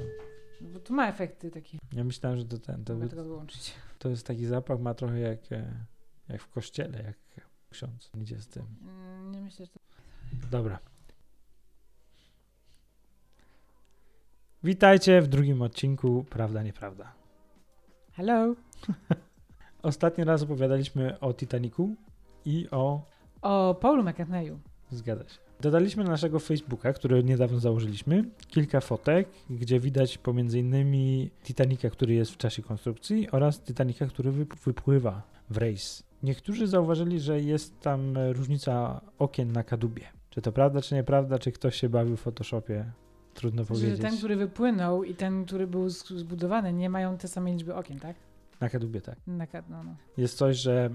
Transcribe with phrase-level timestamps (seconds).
[0.00, 0.64] co?
[0.64, 1.78] Bo to ma efekty takie.
[1.92, 2.94] Ja myślałem, że to ten, to,
[3.98, 5.84] to jest taki zapach, ma trochę jak, e,
[6.28, 7.16] jak w kościele, jak
[7.70, 8.66] ksiądz idzie z tym.
[8.82, 9.80] Mm, Nie myślę, że to...
[10.50, 10.78] Dobra.
[14.64, 17.12] Witajcie w drugim odcinku Prawda, Nieprawda.
[18.12, 18.54] Hello!
[19.82, 21.94] Ostatni raz opowiadaliśmy o Titanicu
[22.44, 23.02] i o...
[23.42, 24.58] O Paulu McCartneyu.
[24.90, 25.49] Zgadza się.
[25.62, 32.14] Dodaliśmy na naszego Facebooka, który niedawno założyliśmy, kilka fotek, gdzie widać pomiędzy innymi Titanica, który
[32.14, 36.02] jest w czasie konstrukcji oraz Titanica, który wyp- wypływa w rejs.
[36.22, 40.02] Niektórzy zauważyli, że jest tam e, różnica okien na kadłubie.
[40.30, 42.84] Czy to prawda, czy nieprawda, czy ktoś się bawił w Photoshopie?
[43.34, 44.00] Trudno Że powiedzieć.
[44.00, 48.16] ten, który wypłynął i ten, który był zbudowany, nie mają te same liczby okien, tak?
[48.60, 49.16] Na kadłubie, tak.
[49.26, 49.94] Na, ka- no, no.
[50.16, 50.90] Jest coś, że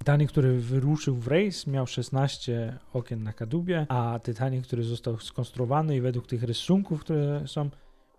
[0.00, 5.96] Titanic, który wyruszył w rejs, miał 16 okien na kadłubie, a Titanic, który został skonstruowany
[5.96, 7.70] i według tych rysunków, które są,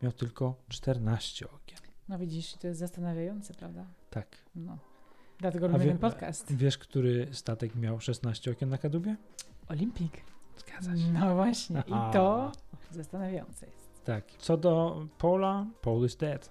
[0.02, 1.80] miał tylko 14 okien.
[2.10, 3.86] no widzisz, to jest zastanawiające, prawda?
[4.10, 4.28] Tak.
[4.56, 4.78] No.
[5.40, 6.56] Dlatego robimy wie- ten podcast.
[6.56, 9.16] Wiesz, który statek miał 16 okien na kadłubie?
[9.68, 10.22] Olimpik.
[10.58, 11.14] Zgadza się.
[11.14, 11.84] No właśnie.
[11.88, 12.52] I to
[12.92, 14.04] zastanawiające jest.
[14.06, 14.26] Tak.
[14.38, 16.50] Co do Paula, Paul is dead.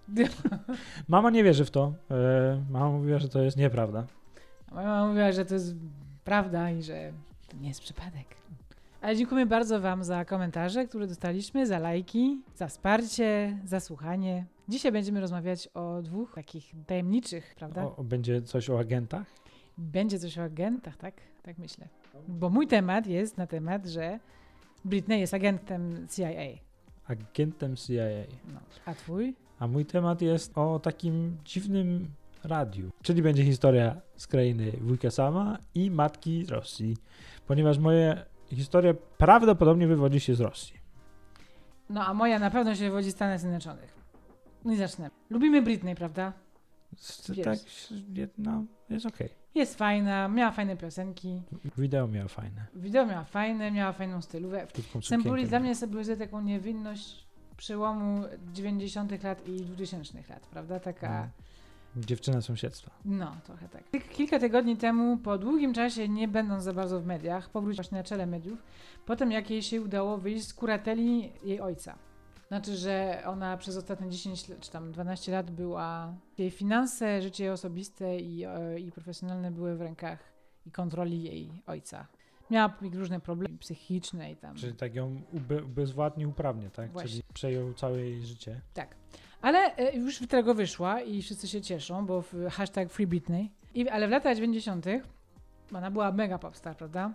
[1.09, 1.94] Mama nie wierzy w to.
[2.11, 4.06] E, mama mówiła, że to jest nieprawda.
[4.70, 5.74] A Moja mama mówiła, że to jest
[6.24, 7.12] prawda i że
[7.48, 8.26] to nie jest przypadek.
[9.00, 14.46] Ale dziękuję bardzo Wam za komentarze, które dostaliśmy, za lajki, za wsparcie, za słuchanie.
[14.68, 17.84] Dzisiaj będziemy rozmawiać o dwóch takich tajemniczych, prawda?
[17.84, 19.26] O, będzie coś o agentach?
[19.78, 21.14] Będzie coś o agentach, tak?
[21.42, 21.88] Tak myślę.
[22.28, 24.18] Bo mój temat jest na temat, że
[24.84, 26.60] Britney jest agentem CIA.
[27.06, 28.04] Agentem CIA.
[28.54, 28.60] No.
[28.86, 29.34] A twój?
[29.58, 32.08] A mój temat jest o takim dziwnym
[32.44, 32.91] radiu.
[33.02, 36.97] Czyli będzie historia z krainy wujka Sama i matki z Rosji.
[37.47, 40.80] Ponieważ moja historia prawdopodobnie wywodzi się z Rosji.
[41.91, 43.94] No a moja na pewno się wywodzi z Stanów Zjednoczonych.
[44.65, 45.10] No i zacznę.
[45.31, 46.32] Lubimy Britney, prawda?
[47.44, 47.59] Tak,
[48.38, 49.28] no, jest okej.
[49.54, 51.42] Jest fajna, miała fajne piosenki.
[51.78, 52.66] Wideo miał fajne.
[52.75, 57.26] Wideo miała fajne, miała fajną Symboli sukienkę dla mnie symbolizuje taką niewinność
[57.56, 60.81] przełomu 90 lat i 2000 lat, prawda?
[60.81, 61.28] Taka, No.
[61.97, 62.91] Dziewczyna sąsiedztwa.
[63.05, 63.83] no, trochę tak.
[64.12, 68.05] Kilka tygodni temu, po długim czasie, nie będąc za bardzo w mediach, powróciła właśnie na
[68.05, 68.62] czele mediów,
[69.06, 71.99] potem jak jej się udało wyjść z kurateli jej ojca.
[72.49, 77.53] Znaczy, że ona przez ostatnie 10 lat, czy tam 12 lat była, jej finanse, życie
[77.53, 80.19] osobiste i, e, i profesjonalne były w rękach
[80.67, 82.07] i kontroli jej ojca.
[82.50, 84.56] Miała różne problemy psychiczne i tam.
[84.56, 86.91] Czyli tak ją ube, ubezwładnił uprawnie, tak?
[86.91, 87.11] Właśnie.
[87.11, 88.61] Czyli przejął całe jej życie.
[88.75, 88.94] Tak.
[89.43, 93.50] Ale e, już tego wyszła i wszyscy się cieszą, bo w hashtag Free Britney.
[93.75, 94.87] I, ale w latach 90.
[95.75, 97.12] ona była mega popstar, prawda?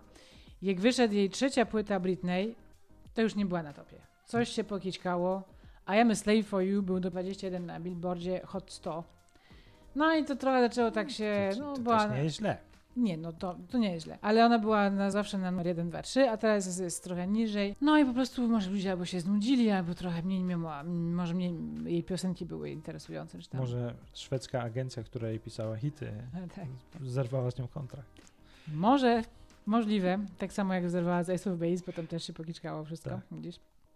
[0.62, 2.56] Jak wyszedł jej trzecia płyta Britney,
[3.13, 3.97] to już nie była na topie.
[4.25, 5.44] Coś się pokićkało.
[5.88, 9.03] I Am a Slave for You był do 21 na billboardzie Hot 100.
[9.95, 11.50] No i to trochę zaczęło tak się...
[11.53, 12.57] to, No, to była, też nie jest źle.
[12.95, 14.17] Nie, no to, to nie jest źle.
[14.22, 17.28] Ale ona była na zawsze na numer 1, 2, 3, a teraz jest, jest trochę
[17.28, 17.75] niżej.
[17.81, 21.53] No i po prostu może ludzie albo się znudzili, albo trochę mniej miała, może mniej
[21.85, 23.39] jej piosenki były interesujące.
[23.39, 23.61] Czy tam.
[23.61, 26.11] Może szwedzka agencja, która jej pisała hity,
[26.56, 26.66] Tak.
[27.06, 28.09] zerwała z nią kontrakt.
[28.73, 29.23] Może,
[29.66, 30.19] możliwe.
[30.38, 33.09] Tak samo jak zerwała z Ace of Base, potem też się pokiczkało wszystko.
[33.09, 33.19] Tak.
[33.31, 33.56] Widzisz?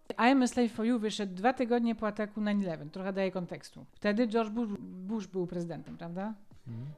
[0.09, 2.89] I Am a Slave for You wyszedł dwa tygodnie po ataku 9-11.
[2.89, 3.85] Trochę daje kontekstu.
[3.91, 6.33] Wtedy George Bush, Bush był prezydentem, prawda?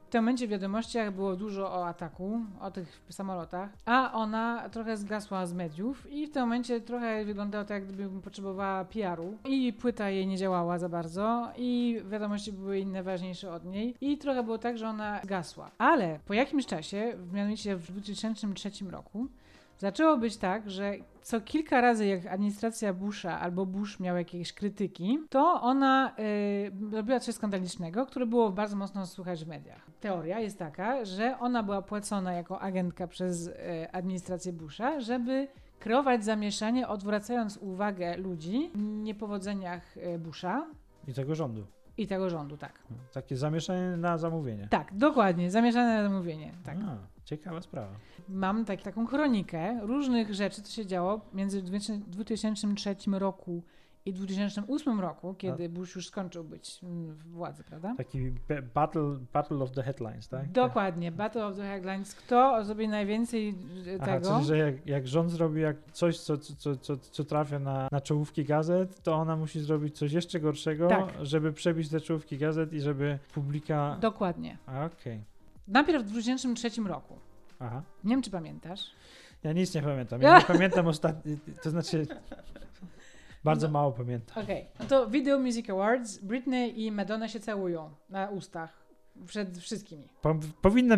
[0.06, 4.96] W tym momencie w wiadomościach było dużo o ataku, o tych samolotach, a ona trochę
[4.96, 10.10] zgasła z mediów i w tym momencie trochę wyglądało tak, jakby potrzebowała PR-u i płyta
[10.10, 14.58] jej nie działała za bardzo i wiadomości były inne, ważniejsze od niej i trochę było
[14.58, 15.70] tak, że ona zgasła.
[15.78, 19.28] Ale po jakimś czasie, mianowicie w 2003 roku,
[19.78, 25.18] Zaczęło być tak, że co kilka razy, jak administracja Busha albo Bush miał jakieś krytyki,
[25.30, 29.86] to ona y, robiła coś skandalicznego, które było bardzo mocno słychać w mediach.
[30.00, 33.52] Teoria jest taka, że ona była płacona jako agentka przez y,
[33.92, 35.48] administrację Busha, żeby
[35.78, 40.66] kreować zamieszanie, odwracając uwagę ludzi w niepowodzeniach y, Busha
[41.08, 41.66] I tego rządu.
[41.96, 42.82] i tego rządu, tak.
[43.12, 44.68] Takie zamieszanie na zamówienie.
[44.70, 46.76] Tak, dokładnie, zamieszane na zamówienie, tak.
[46.78, 47.94] A, ciekawa sprawa.
[48.28, 53.62] mam tak, taką chronikę różnych rzeczy, co się działo między 2003 roku
[54.06, 57.94] i 2008 roku, kiedy Bush już skończył być mm, w władzy, prawda?
[57.96, 58.30] Taki
[58.74, 60.52] battle, battle of the headlines, tak?
[60.52, 62.14] Dokładnie, Battle of the Headlines.
[62.14, 63.54] Kto zrobi najwięcej e,
[64.00, 64.34] Aha, tego?
[64.34, 68.00] czyli, że jak, jak rząd zrobi jak coś, co, co, co, co, trafia na, na
[68.00, 71.08] czołówki gazet, to ona musi zrobić coś jeszcze gorszego, Tak.
[71.22, 73.96] żeby przebić te czołówki gazet i żeby publika...
[74.00, 74.58] Dokładnie.
[74.66, 75.24] A, Okej.
[75.68, 77.18] Najpierw w 2003 roku.
[77.58, 77.82] Aha.
[78.04, 78.80] Nie wiem, czy pamiętasz.
[79.42, 80.22] Ja nic nie pamiętam.
[80.22, 82.06] Ja nie pamiętam ostatni, to znaczy
[83.44, 83.72] Bardzo No.
[83.72, 84.44] mało pamiętam.
[84.44, 88.82] Okej, no to Video Music Awards, Britney i Madonna się całują na ustach
[89.26, 90.08] przed wszystkimi.
[90.22, 90.36] Po,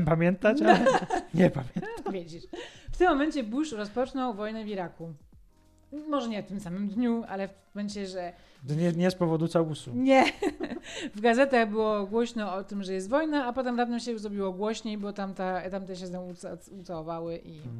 [0.04, 0.84] pamiętać, ale
[1.34, 2.12] nie pamiętam.
[2.12, 2.44] Widzisz.
[2.92, 5.14] W tym momencie Bush rozpoczął wojnę w Iraku.
[6.08, 8.32] Może nie w tym samym dniu, ale w momencie, że
[8.68, 9.90] nie, nie z powodu całusu.
[9.94, 10.24] nie.
[11.14, 14.98] W gazetach było głośno o tym, że jest wojna, a potem raptem się zrobiło głośniej,
[14.98, 17.58] bo tamta, tamte się z nią uca- ucałowały i...
[17.62, 17.78] Mm.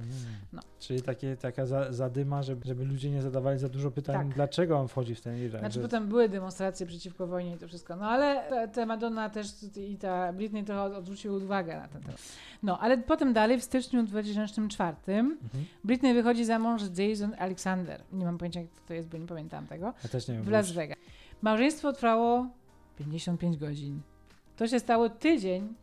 [0.53, 0.63] No.
[0.81, 4.35] Czyli takie, taka za, zadyma, żeby, żeby ludzie nie zadawali za dużo pytań, Tak.
[4.35, 5.61] dlaczego on wchodzi w ten Irak.
[5.61, 7.97] Znaczy że- potem były demonstracje przeciwko wojnie i to wszystko.
[7.97, 9.47] No ale ta, ta Madonna też
[9.77, 12.23] i ta Britney trochę odwróciły uwagę na ten temat.
[12.63, 15.65] No ale potem dalej w styczniu 2004 Mhm.
[15.85, 18.01] Britney wychodzi za mąż z Jason Alexander.
[18.13, 19.95] Nie mam pojęcia, kto to jest, bo nie pamiętam tego.
[20.03, 20.43] Ja też nie wiem.
[20.45, 20.99] W Las Vegas.
[21.43, 22.47] Małżeństwo trwało
[22.99, 24.01] 55 godzin.
[24.57, 25.75] To się stało tydzień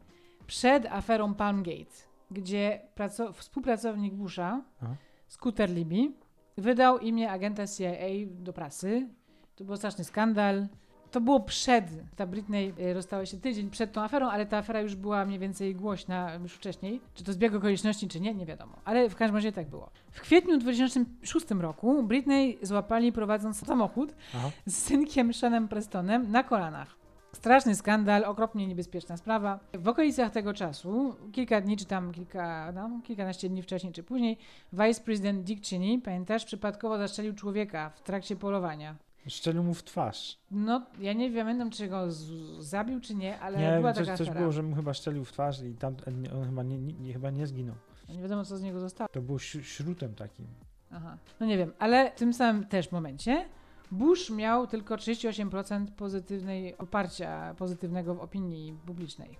[0.47, 1.95] przed aferą Palmgate,
[2.31, 4.95] gdzie praco- współpracownik Busha, Aha.
[5.27, 6.11] Scooter Libby,
[6.57, 7.91] wydał imię agenta CIA
[8.25, 9.07] do prasy.
[9.55, 10.67] To był straszny skandal.
[11.11, 11.85] To było przed,
[12.15, 15.39] ta Britney y, rozstała się tydzień przed tą aferą, ale ta afera już była mniej
[15.39, 17.01] więcej głośna już wcześniej.
[17.13, 18.73] Czy to zbieg okoliczności, czy nie, nie wiadomo.
[18.85, 19.89] Ale w każdym razie tak było.
[20.11, 24.51] W kwietniu 2006 roku Britney złapali prowadząc samochód Aha.
[24.65, 27.01] z synkiem Seanem Prestonem na kolanach.
[27.33, 29.59] Straszny skandal, okropnie niebezpieczna sprawa.
[29.73, 34.37] W okolicach tego czasu, kilka dni, czy tam kilka, no, kilkanaście dni wcześniej, czy później,
[34.73, 38.95] vice-prezydent Dick Cheney, pamiętasz, przypadkowo zastrzelił człowieka w trakcie polowania.
[39.27, 40.37] Szczelił mu w twarz.
[40.51, 44.17] No, ja nie pamiętam, czy go z- zabił, czy nie, ale nie, była coś, taka
[44.17, 44.39] coś afera.
[44.41, 45.95] było, że mu chyba szczelił w twarz i tam
[46.35, 47.75] on chyba nie, nie, chyba nie zginął.
[48.09, 49.07] Nie wiadomo, co z niego zostało.
[49.11, 50.47] To było śru- śrutem takim.
[50.91, 51.17] Aha.
[51.39, 53.45] No nie wiem, ale w tym samym też momencie
[53.91, 59.37] Bush miał tylko 38% pozytywnej poparcia pozytywnego w opinii publicznej.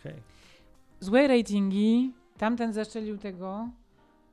[0.00, 0.14] Okej.
[1.00, 3.68] Złe ratingi, tamten zaszczelił tego,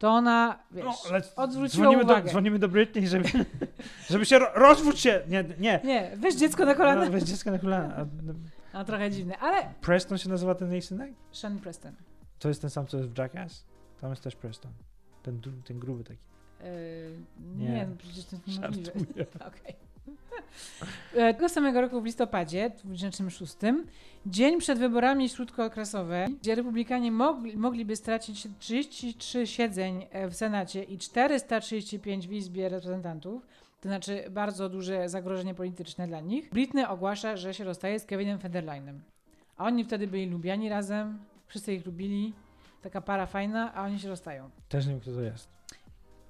[0.01, 0.93] to ona, wiesz, No,
[1.35, 2.23] odwróciła dzwonimy uwagę.
[2.23, 3.29] do, dzwonimy do Britney, żeby,
[4.09, 5.21] żeby się ro, rozwódź się!
[5.27, 5.79] Nie, nie.
[5.83, 7.05] Nie, weź dziecko na kolana.
[7.05, 8.05] No, weź dziecko na kolana.
[8.73, 11.13] No, trochę dziwne, ale Preston się nazywa ten jej synek?
[11.31, 11.93] Sean Preston.
[12.39, 13.65] To jest ten sam, co jest w Jackass?
[14.01, 14.71] Tam jest też Preston.
[15.23, 16.19] Ten, ten gruby taki.
[16.63, 16.67] Yy,
[17.57, 17.87] nie, Nie.
[17.87, 18.91] no przecież to jest niemożliwe.
[18.99, 19.25] Żartuję.
[19.47, 19.71] Okej.
[19.71, 19.90] E,
[21.13, 23.55] Tego samego roku w listopadzie 2006,
[24.25, 30.97] dzień przed wyborami śródkookresowe, gdzie republikanie mogli, mogliby stracić 33 siedzeń e, w Senacie i
[30.97, 33.47] 435 w Izbie Reprezentantów,
[33.81, 38.39] to znaczy bardzo duże zagrożenie polityczne dla nich, Britney ogłasza, że się rozstaje z Kevinem
[38.39, 39.01] Federlinem.
[39.57, 42.33] A oni wtedy byli lubiani razem, wszyscy ich lubili,
[42.81, 44.49] taka para fajna, a oni się rozstają.
[44.69, 45.60] Też nie wiem, kto to jest.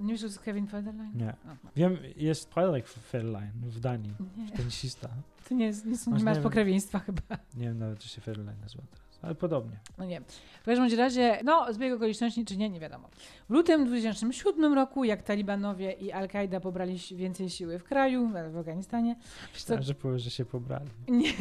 [0.02, 1.12] Nie wiesz, to jest Kevin Federline?
[1.16, 1.30] Nie.
[1.30, 1.70] O, no.
[1.76, 4.14] Wiem, jest Twilight Federline w Danii.
[4.38, 4.52] Nie.
[4.52, 5.10] Tenisista.
[5.50, 7.22] To nie, nie, są, Masz nie masz pokrewieństwa chyba.
[7.58, 9.20] Nie wiem nawet, czy się Federline nazywa teraz.
[9.22, 9.80] Ale podobnie.
[9.98, 10.22] No nie.
[10.62, 13.10] W każdym razie, no zbieg okoliczności czy nie, nie wiadomo.
[13.50, 19.16] W lutym 2007 roku, jak Talibanowie i Al-Kaida pobrali więcej siły w kraju, w Afganistanie,
[19.54, 20.90] Myślałem, że powiesz, że się pobrali.
[21.08, 21.34] nie.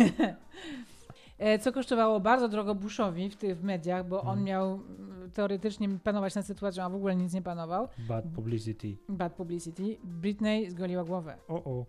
[1.41, 4.45] E, Co kosztowało bardzo drogo Bushowi w tych mediach, bo on Mhm.
[4.45, 7.89] miał mm, teoretycznie panować nad sytuacją, a w ogóle nic nie panował.
[8.09, 8.97] Bad publicity.
[9.09, 9.97] Bad publicity.
[10.05, 11.37] Britney zgoliła głowę.
[11.49, 11.85] O, o.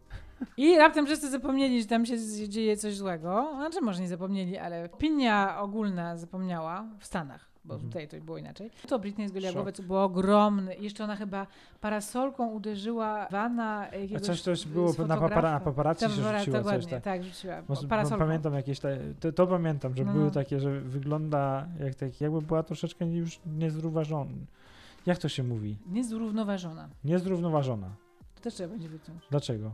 [0.57, 2.17] I raptem wszyscy zapomnieli, że tam się
[2.49, 3.51] dzieje coś złego.
[3.55, 7.91] Znaczy może nie zapomnieli, ale opinia ogólna zapomniała w Stanach, bo Mhm.
[7.91, 8.69] tutaj to było inaczej.
[8.87, 10.75] To Britney zgoliła głowę, co było ogromne.
[10.75, 11.47] Jeszcze ona chyba
[11.81, 16.63] parasolką uderzyła wana A coś też było na, papara, na paparazzi się Dobra, rzuciło coś
[16.63, 17.03] dokładnie, tak.
[17.03, 17.61] tak, rzuciła.
[17.89, 18.25] Parasolką.
[18.25, 22.41] pamiętam jakieś te, to, to pamiętam, że No, były takie, że wygląda jak tak, jakby
[22.41, 24.31] była troszeczkę już niezrównoważona.
[25.05, 25.77] Jak to się mówi?
[25.91, 26.89] Niezrównoważona.
[27.03, 27.89] Niezrównoważona.
[28.35, 29.23] To też trzeba będzie wyciąć.
[29.31, 29.71] Dlaczego?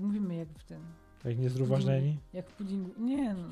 [0.00, 0.80] Mówimy jak w tym,
[1.24, 2.18] Jak niezrównoważeni?
[2.32, 2.90] jak w puddingu.
[2.98, 3.44] Nie no.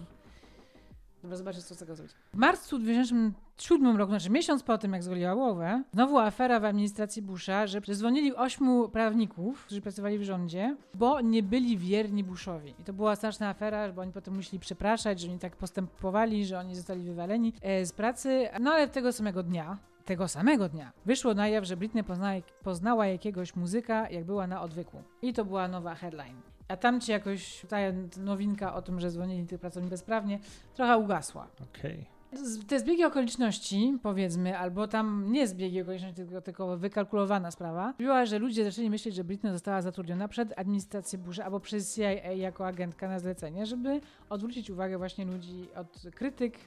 [1.23, 2.15] Dobra, zobaczę, co z tego zrobić.
[2.35, 7.23] W marcu 2007 roku, znaczy miesiąc po tym, jak zgoliła głowę, znowu afera w administracji
[7.23, 12.75] Busha, że dzwonili ośmiu prawników, którzy pracowali w rządzie, bo nie byli wierni Bushowi.
[12.79, 16.59] I to była straszna afera, bo oni potem musieli przepraszać, że oni tak postępowali, że
[16.59, 18.49] oni zostali wywaleni e, z pracy.
[18.61, 23.07] No ale tego samego dnia, tego samego dnia wyszło na jaw, że Britney poznała, poznała
[23.07, 25.03] jakiegoś muzyka, jak była na odwyku.
[25.23, 26.56] I to była nowa headline.
[26.69, 27.77] A tam ci jakoś ta
[28.17, 30.39] nowinka o tym, że dzwonili tych pracowników bezprawnie,
[30.75, 31.47] trochę ugasła.
[31.63, 32.07] Okej.
[32.33, 38.27] Z- Te zbiegi okoliczności, powiedzmy, albo tam nie zbiegi okoliczności, tylko, tylko wykalkulowana sprawa, była,
[38.27, 42.67] że ludzie zaczęli myśleć, że Britney została zatrudniona przed administracją Busha albo przez CIA jako
[42.67, 46.59] agentka na zlecenie, żeby odwrócić uwagę właśnie ludzi od krytyk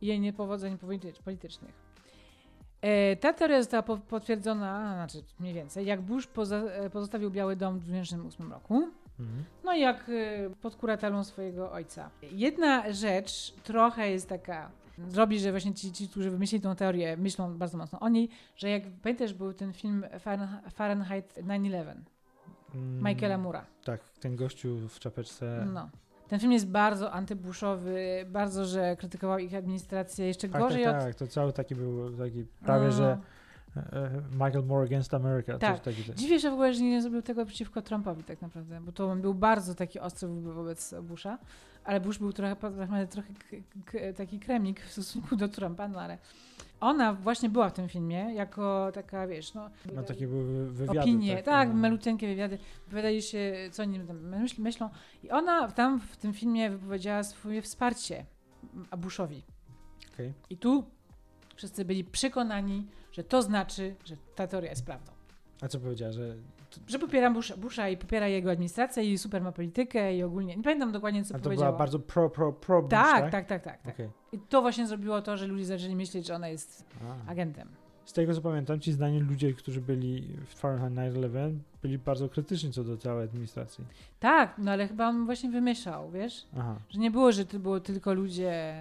[0.00, 1.74] i jej niepowodzeń polity- politycznych.
[2.80, 7.78] E, Ta teoria została po- potwierdzona, znaczy mniej więcej, jak Bush e, pozostawił Biały Dom
[7.78, 8.88] w 2008 roku.
[9.20, 9.44] Mhm.
[9.64, 12.10] No i jak y, pod kuratelą swojego ojca.
[12.22, 14.70] Jedna rzecz trochę jest taka,
[15.14, 18.68] robi, że właśnie ci, ci, którzy wymyślili tą teorię, myślą bardzo mocno o niej, że
[18.70, 21.94] jak pamiętasz, był ten film Fahrenhe- Fahrenheit 9-11.
[22.74, 23.66] Mm, Michaela Mura.
[23.84, 25.66] Tak, ten gościu w czapeczce.
[25.72, 25.88] No.
[26.28, 31.02] Ten film jest bardzo antybuszowy, bardzo, że krytykował ich administrację, jeszcze tak, gorzej tak, od...
[31.02, 32.92] tak, to cały taki był, taki prawie, No.
[32.92, 33.18] że
[34.32, 35.58] Michael Moore against America.
[35.58, 35.76] Tak.
[35.76, 36.14] Coś takiego.
[36.14, 39.20] Dziwię się w ogóle, że nie zrobił tego przeciwko Trumpowi tak naprawdę, bo to on
[39.20, 41.38] był bardzo taki ostry wo- wobec Busha,
[41.84, 43.32] ale Bush był trochę, trochę, trochę
[44.16, 46.18] taki kremik w stosunku do Trumpa, no ale
[46.80, 49.70] ona właśnie była w tym filmie jako taka, wiesz, no...
[49.94, 51.00] No takie były wywiady.
[51.00, 51.74] opinie, tak, no.
[51.74, 54.90] maluteńkie wywiady, wypowiadali się, co oni myśl, myślą.
[55.22, 58.26] I ona tam w tym filmie wypowiedziała swoje wsparcie
[58.98, 59.42] Bushowi.
[60.14, 60.32] Okej.
[60.50, 60.84] I tu
[61.56, 65.12] wszyscy byli przekonani, że to znaczy, że ta teoria jest prawdą.
[65.60, 66.36] A co powiedziała, że...
[66.86, 70.56] Że popiera Busha, Busha i popiera jego administrację i super ma politykę i ogólnie.
[70.56, 71.68] Nie pamiętam dokładnie, co A to powiedziała.
[71.68, 73.30] była bardzo pro, pro, pro Bush, tak, tak?
[73.30, 73.82] tak, tak, tak.
[73.82, 73.94] tak.
[73.94, 74.08] Okej.
[74.32, 76.84] I to właśnie zrobiło to, że ludzie zaczęli myśleć, że ona jest
[77.26, 77.30] A.
[77.30, 77.68] agentem.
[78.04, 82.72] Z tego co pamiętam, ci znani ludzie, którzy byli w Fahrenheit 9-11, byli bardzo krytyczni
[82.72, 83.84] co do całej administracji.
[84.20, 86.46] Tak, no ale chyba on właśnie wymieszał, wiesz?
[86.58, 86.76] Aha.
[86.88, 88.74] Że nie było, że to było tylko ludzie.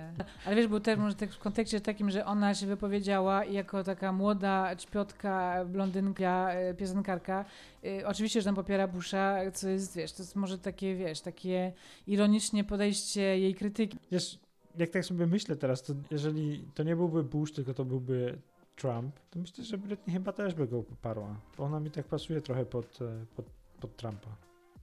[0.45, 3.83] Ale wiesz, był też może tak w kontekście takim, że ona się wypowiedziała i jako
[3.83, 7.45] taka młoda ćpiotka, blondynka, e, piosenkarka,
[7.83, 11.73] e, oczywiście, że tam popiera Busha, co jest, wiesz, to jest może takie, wiesz, takie
[12.07, 13.97] ironicznie podejście jej krytyki.
[14.11, 14.39] Wiesz,
[14.77, 18.37] jak tak sobie myślę teraz, to jeżeli to nie byłby Bush, tylko to byłby
[18.75, 21.35] Trump, to myślę, że Britney chyba też by go poparła.
[21.57, 23.45] Bo ona mi tak pasuje trochę pod, e, pod,
[23.79, 24.29] pod Trumpa.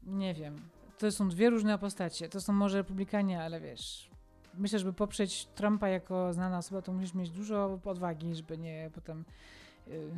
[0.07, 0.57] Nie wiem.
[0.99, 2.29] To są dwie różne postacie.
[2.29, 4.11] To są może republikanie, ale wiesz.
[4.55, 9.25] Myślę, żeby poprzeć Trumpa jako znana osoba, to musisz mieć dużo odwagi, żeby nie potem
[9.89, 10.11] y,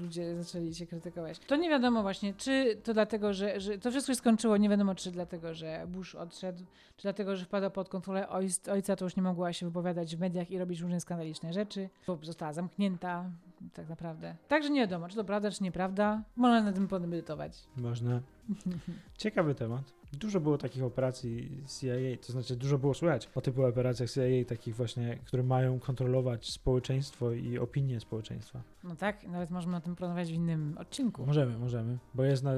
[0.00, 1.38] ludzie zaczęli cię krytykować.
[1.38, 4.94] To nie wiadomo właśnie, czy to dlatego, że, że to wszystko się skończyło, nie wiadomo,
[4.94, 6.58] czy dlatego, że Bush odszedł,
[6.96, 10.20] czy dlatego, że wpadła pod kontrolę ojc, ojca, to już nie mogła się wypowiadać w
[10.20, 13.30] mediach i robić różne skandaliczne rzeczy, bo została zamknięta
[13.74, 14.36] tak naprawdę.
[14.48, 16.22] Także nie wiadomo, czy to prawda, czy nieprawda.
[16.36, 17.52] Można na tym pomedytować.
[17.76, 18.20] Można.
[19.18, 20.03] Ciekawy temat.
[20.16, 24.76] Dużo było takich operacji CIA, to znaczy dużo było słychać o typu operacjach CIA, takich
[24.76, 28.62] właśnie, które mają kontrolować społeczeństwo i opinię społeczeństwa.
[28.84, 31.26] No tak, nawet możemy o tym porozmawiać w innym odcinku.
[31.26, 32.52] Możemy, możemy, bo jest na,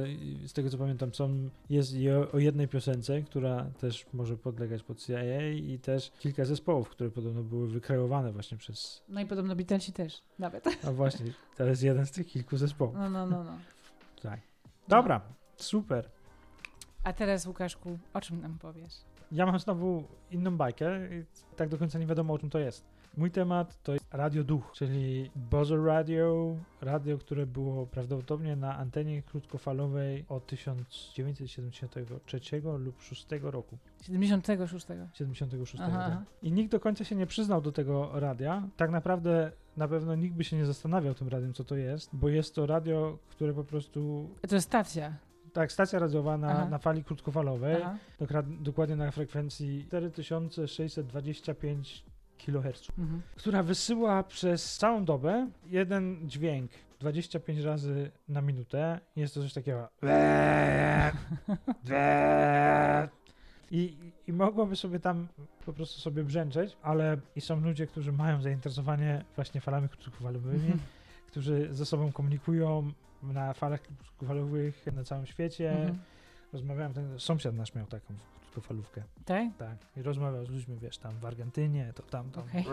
[0.46, 1.92] z tego co pamiętam, są, jest
[2.32, 7.42] o jednej piosence, która też może podlegać pod CIA i też kilka zespołów, które podobno
[7.42, 10.64] były wykreowane właśnie przez, No i podobno Beatlesi też, nawet.
[10.88, 12.94] a właśnie, to jest jeden z tych kilku zespołów.
[12.94, 13.58] No, no, no, no.
[14.22, 14.40] Tak.
[14.88, 15.20] Dobra,
[15.56, 16.10] super.
[17.06, 18.94] A teraz, Łukaszku, o czym nam powiesz?
[19.32, 21.24] Ja mam znowu inną bajkę i
[21.56, 22.84] tak do końca nie wiadomo o czym to jest.
[23.16, 29.22] Mój temat to jest Radio Duch, czyli Buzzer Radio, radio, które było prawdopodobnie na antenie
[29.22, 32.40] krótkofalowej od 1973
[32.78, 33.78] lub 6 roku.
[34.02, 34.86] 76.
[35.12, 35.82] 76.
[35.86, 36.18] Aha, tak.
[36.42, 38.68] I nikt do końca się nie przyznał do tego radia.
[38.76, 42.28] Tak naprawdę na pewno nikt by się nie zastanawiał tym radiem, co to jest, bo
[42.28, 45.26] jest to radio, które po prostu, To jest stacja.
[45.56, 46.68] Tak, stacja radiowa na, Aha.
[46.70, 47.76] na fali krótkofalowej,
[48.20, 52.04] dokra- dokładnie na frekwencji 4625
[52.38, 53.22] kHz, Mhm.
[53.36, 56.70] która wysyła przez całą dobę jeden dźwięk
[57.00, 59.00] 25 razy na minutę.
[59.16, 59.88] Jest to coś takiego.
[63.70, 63.96] I,
[64.26, 65.28] I mogłoby sobie tam
[65.66, 70.72] po prostu sobie brzęczeć, ale i są ludzie, którzy mają zainteresowanie właśnie falami krótkofalowymi,
[71.26, 72.92] którzy ze sobą komunikują
[73.22, 75.70] na falach krótkofalowych na całym świecie.
[75.70, 75.98] Mhm.
[76.52, 79.02] Rozmawiałem, ten sąsiad nasz miał taką krótkofalówkę.
[79.24, 79.48] Tak?
[79.58, 79.76] Tak.
[79.96, 82.44] I rozmawiał z ludźmi, wiesz, tam w Argentynie, to tam, tam.
[82.44, 82.64] Okej.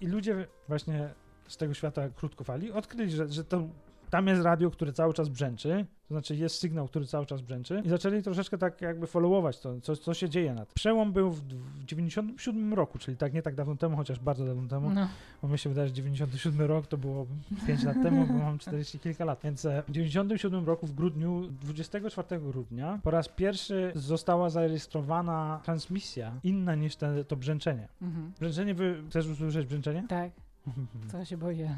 [0.00, 1.14] I ludzie właśnie
[1.48, 3.68] z tego świata krótkofali odkryli, że, że to
[4.14, 7.82] tam jest radio, które cały czas brzęczy, to znaczy jest sygnał, który cały czas brzęczy
[7.84, 10.74] i zaczęli troszeczkę tak jakby followować to, co, co się dzieje na tym.
[10.74, 14.68] Przełom był w, w 97 roku, czyli tak nie tak dawno temu, chociaż bardzo dawno
[14.68, 15.08] temu, No.
[15.42, 17.26] bo mi się wydaje, że 97 rok to było
[17.66, 19.40] 5 lat temu, bo mam 40 kilka lat.
[19.44, 26.32] Więc e, w 97 roku w grudniu, 24 grudnia, po raz pierwszy została zarejestrowana transmisja
[26.42, 27.88] inna niż te, to brzęczenie.
[28.02, 28.32] Mhm.
[28.40, 30.04] Brzęczenie, wy chcesz usłyszeć brzęczenie?
[30.08, 30.30] Tak,
[31.12, 31.76] to się boję.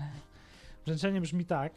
[0.85, 1.73] Brzęczenie brzmi tak.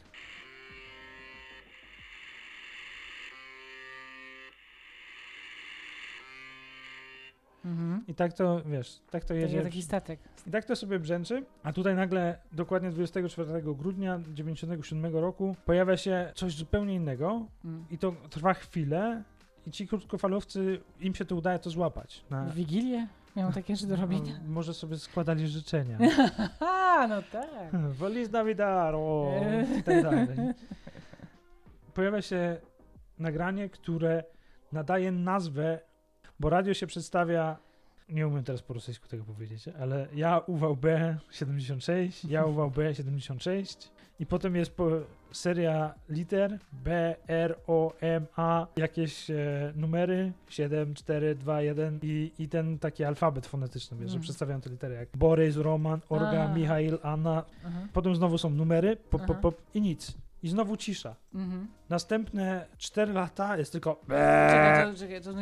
[7.69, 8.03] Mhm.
[8.07, 9.61] I tak to, wiesz, tak to jedzie.
[9.61, 10.19] taki statek.
[10.47, 16.31] I tak to sobie brzęczy, a tutaj nagle, dokładnie 24 grudnia 97 roku, pojawia się
[16.35, 17.85] coś zupełnie innego Mm.
[17.91, 19.23] i to trwa chwilę
[19.67, 22.23] i ci krótkofalowcy, im się to udaje to złapać.
[22.29, 23.07] Na, Wigilię?
[23.35, 24.33] Miał takie rzeczy do robienia.
[24.43, 25.97] no, może sobie składali życzenia.
[27.09, 27.71] No tak.
[27.99, 28.95] Feliz Navidad!
[29.79, 30.27] I tak dalej.
[31.93, 32.57] Pojawia się
[33.19, 34.23] nagranie, które
[34.71, 35.79] nadaje nazwę,
[36.39, 37.57] bo radio się przedstawia,
[38.09, 40.85] nie umiem teraz po rosyjsku tego powiedzieć, ale ja UVB
[41.31, 44.89] 76, ja UVB 76 I potem jest po,
[45.31, 52.31] seria liter B, R, O, M, A, jakieś e, numery 7, 4, 2, 1 i,
[52.39, 54.23] i ten taki alfabet fonetyczny, wiesz, że Mm.
[54.23, 56.53] przedstawiają te litery jak Borys, Roman, Orga, A.
[56.53, 57.43] Michail, Anna.
[57.65, 57.79] Aha.
[57.93, 60.17] Potem znowu są numery, pop, pop, pop i nic.
[60.43, 61.15] I znowu cisza.
[61.33, 61.67] Mhm.
[61.89, 65.33] Następne 4 lata jest tylko Czekaj, to, czekaj, to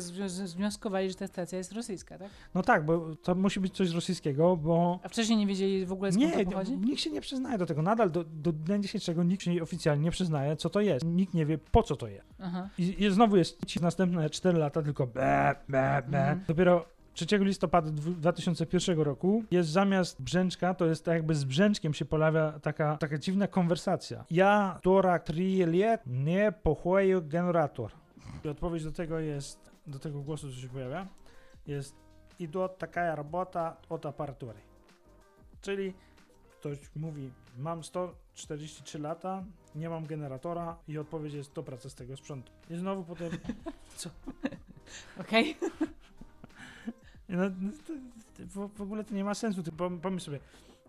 [0.00, 2.28] z- wnioskowali, że ta stacja jest rosyjska, tak?
[2.54, 6.12] No tak, bo to musi być coś rosyjskiego, bo A wcześniej nie wiedzieli w ogóle
[6.12, 6.76] skąd nie, to pochodzi?
[6.78, 7.82] nikt się nie przyznaje do tego.
[7.82, 11.04] Nadal do, do dnia dzisiejszego nikt się oficjalnie nie przyznaje, co to jest.
[11.04, 12.26] Nikt nie wie, po co to jest.
[12.38, 12.68] Aha.
[12.78, 16.18] I, i znowu jest ci następne 4 lata tylko be, be, be.
[16.18, 16.44] Mhm.
[16.48, 21.94] Dopiero 3 listopada dwu- 2001 roku jest zamiast brzęczka, to jest tak jakby z brzęczkiem
[21.94, 24.24] się pojawia taka, taka dziwna konwersacja.
[24.30, 27.90] Ja 43 lat nie pochłoję generator.
[28.44, 31.06] I odpowiedź do tego jest, do tego głosu, co się pojawia,
[31.66, 31.94] jest
[32.38, 34.58] idą taka robota od aparatury.
[35.60, 35.94] Czyli
[36.60, 42.16] ktoś mówi, mam 143 lata, nie mam generatora i odpowiedź jest to praca z tego
[42.16, 42.52] sprzętu.
[42.70, 43.30] I znowu potem
[45.20, 45.56] Okej.
[47.28, 47.70] No, no
[48.38, 49.62] w, w ogóle to nie ma sensu.
[49.62, 50.40] Ty pom- pomyśl sobie,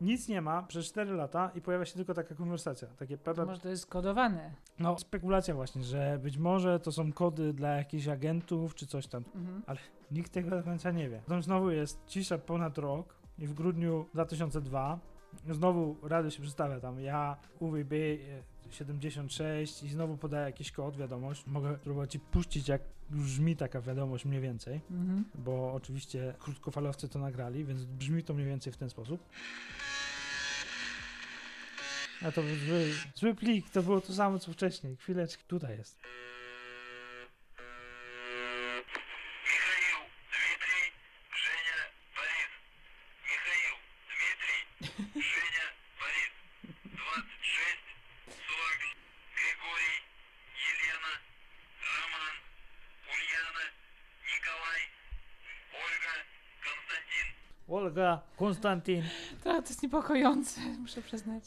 [0.01, 2.87] nic nie ma przez 4 lata i pojawia się tylko taka konwersacja.
[2.87, 4.51] Takie pepe, Może to jest kodowane.
[4.79, 9.23] no spekulacja właśnie, że być może to są kody dla jakichś agentów czy coś tam.
[9.35, 9.61] Mhm.
[10.11, 11.21] Nikt tego do końca nie wie.
[11.25, 14.99] Potem znowu jest cisza ponad rok i w grudniu 2002
[15.51, 21.47] znowu radio się przedstawia tam ja UWB e, 76 i znowu podaję jakiś kod, wiadomość.
[21.47, 24.81] Mogę próbować ci puścić jak brzmi taka wiadomość mniej więcej.
[24.91, 25.25] Mhm.
[25.35, 29.21] bo oczywiście krótkofalowcy to nagrali, więc brzmi to mniej więcej w ten sposób.
[32.21, 34.95] A to był zły, zły plik, to było to samo co wcześniej.
[34.95, 35.99] Chwileczkę, tutaj jest.
[58.39, 59.03] Konstantin.
[59.43, 61.43] To, to jest niepokojące, muszę przyznać.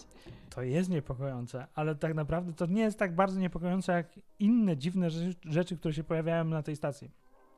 [0.51, 4.07] To jest niepokojące, ale tak naprawdę to nie jest tak bardzo niepokojące jak
[4.39, 7.11] inne dziwne rzeczy, rzeczy które się pojawiają na tej stacji.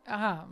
[0.06, 0.46] Aha,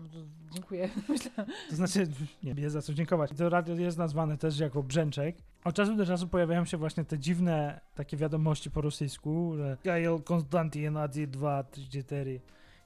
[0.50, 0.88] dziękuję.
[1.70, 2.06] To znaczy,
[2.42, 3.30] nie jest za co dziękować.
[3.36, 5.36] To radio jest nazwane też jako brzęczek.
[5.64, 10.22] Od czasu do czasu pojawiają się właśnie te dziwne takie wiadomości po rosyjsku, że Gail
[10.24, 12.40] Konstantin 1, 2, 3, 4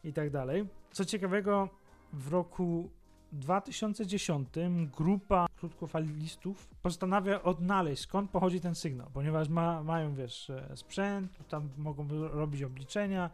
[0.05, 0.67] i tak dalej.
[0.93, 1.69] Co ciekawego,
[2.13, 2.91] w roku
[3.33, 4.49] 2010
[4.97, 11.69] grupa krótkofalistów postanawia odnaleźć skąd pochodzi ten sygnał, ponieważ ma, mają, wiesz, e, sprzęt, tam
[11.79, 13.31] mogą robić obliczenia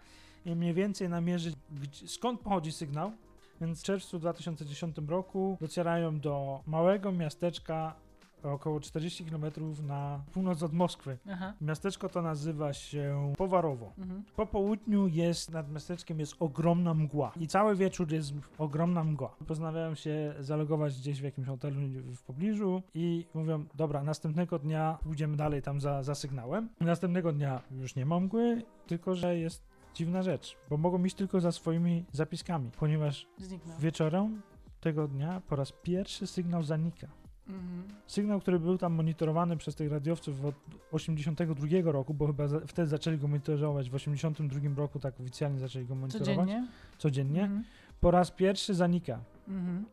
[0.46, 3.12] i mniej więcej namierzyć, gdzie, skąd pochodzi sygnał,
[3.60, 7.94] więc w czerwcu 2010 roku docierają do małego miasteczka
[8.42, 9.44] około 40 km
[9.86, 11.18] na północ od Moskwy.
[11.30, 11.52] Aha.
[11.60, 13.92] Miasteczko to nazywa się Powarowo.
[13.98, 14.24] Mhm.
[14.36, 19.36] Po południu jest, nad miasteczkiem jest ogromna mgła i cały wieczór jest ogromna mgła.
[19.46, 21.80] Postanawiają się zalogować gdzieś w jakimś hotelu
[22.16, 26.68] w pobliżu i mówią, dobra, następnego dnia pójdziemy dalej tam za, za sygnałem.
[26.80, 31.40] Następnego dnia już nie ma mgły, tylko że jest dziwna rzecz, bo mogą iść tylko
[31.40, 33.78] za swoimi zapiskami, ponieważ Zniknął.
[33.78, 34.42] wieczorem
[34.80, 37.08] tego dnia po raz pierwszy sygnał zanika.
[37.52, 37.82] Mhm.
[38.06, 40.54] Sygnał, który był tam monitorowany przez tych radiowców od
[40.92, 45.86] 82 roku, bo chyba za, wtedy zaczęli go monitorować, w 82 roku tak oficjalnie zaczęli
[45.86, 46.36] go monitorować.
[46.36, 46.68] Codziennie?
[46.98, 47.42] Codziennie.
[47.42, 47.64] Mhm.
[48.00, 49.20] Po raz pierwszy zanika.
[49.48, 49.84] Mhm.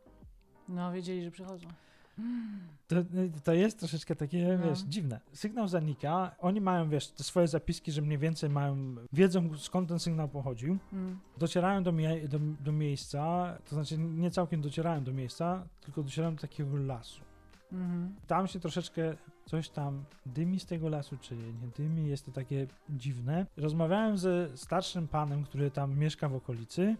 [0.69, 1.67] No, wiedzieli, że przychodzą.
[2.87, 2.95] To,
[3.43, 4.69] to jest troszeczkę takie, No.
[4.69, 5.19] wiesz, dziwne.
[5.33, 9.99] Sygnał zanika, oni mają, wiesz, te swoje zapiski, że mniej więcej mają, wiedzą skąd ten
[9.99, 10.77] sygnał pochodził.
[10.93, 11.19] Mm.
[11.37, 11.91] Docierają do,
[12.29, 17.21] do, do miejsca, to znaczy nie całkiem docierają do miejsca, tylko docierają do takiego lasu.
[17.71, 18.15] Mhm.
[18.27, 22.67] Tam się troszeczkę coś tam dymi z tego lasu, czy nie dymi, jest to takie
[22.89, 23.45] dziwne.
[23.57, 26.95] Rozmawiałem ze starszym panem, który tam mieszka w okolicy.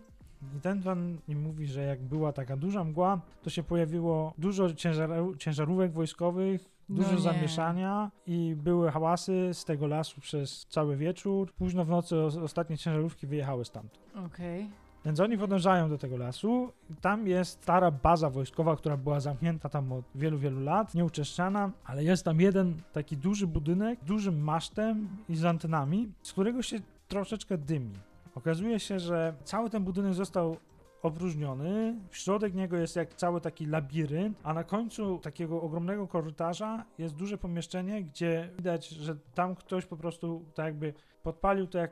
[0.58, 4.65] I ten pan mi mówi, że jak była taka duża mgła, to się pojawiło dużo
[4.67, 7.19] ciężaru- ciężarówek wojskowych, No dużo nie.
[7.19, 11.53] zamieszania i były hałasy z tego lasu przez cały wieczór.
[11.53, 13.99] Późno w nocy os- ostatnie ciężarówki wyjechały stamtąd.
[14.25, 14.69] Okej.
[15.05, 16.71] Więc oni podążają do tego lasu.
[17.01, 22.03] Tam jest stara baza wojskowa, która była zamknięta tam od wielu, wielu lat, nieuczeszczana, ale
[22.03, 27.57] jest tam jeden taki duży budynek, dużym masztem i z antenami, z którego się troszeczkę
[27.57, 27.93] dymi.
[28.35, 30.57] Okazuje się, że cały ten budynek został
[31.01, 31.95] opróżniony.
[32.09, 37.15] W środek niego jest jak cały taki labirynt, a na końcu takiego ogromnego korytarza jest
[37.15, 41.91] duże pomieszczenie, gdzie widać, że tam ktoś po prostu tak jakby podpalił to jak,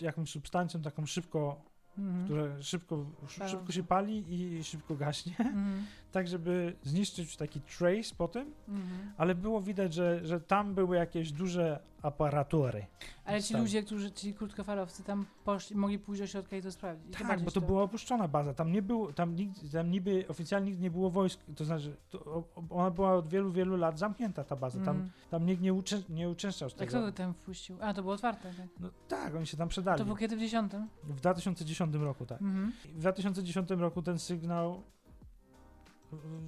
[0.00, 1.67] jakąś substancją taką szybko
[1.98, 2.24] Mhm.
[2.24, 3.48] które szybko, sz- Tak.
[3.48, 4.24] szybko się pali
[4.58, 5.84] i szybko gaśnie, Mhm.
[6.12, 9.12] tak żeby zniszczyć taki trace po tym, Mhm.
[9.16, 12.86] ale było widać, że, że tam były jakieś duże aparatury.
[13.24, 13.62] Ale ci Tak.
[13.62, 17.20] ludzie, którzy, ci krótkofalowcy tam poszli, mogli pójść do środka i to sprawdzić.
[17.20, 18.54] i Tak, bo to była opuszczona baza.
[18.54, 22.90] Tam nie było, tam, nikt, tam niby oficjalnie nie było wojsk, to znaczy to, ona
[22.90, 24.84] była od wielu, wielu lat zamknięta ta baza.
[24.84, 25.10] Tam, Mm.
[25.30, 27.00] tam nikt nie, uczę, nie uczęszczał z A kto tego.
[27.00, 27.76] go tam wpuścił?
[27.80, 28.66] A, to było otwarte, tak?
[28.80, 29.98] No, tak, oni się tam przedali.
[29.98, 30.88] To było kiedy w dziesiątym?
[31.04, 32.42] W 2010 roku, tak.
[32.42, 32.72] Mhm.
[32.84, 34.82] W 2010 roku ten sygnał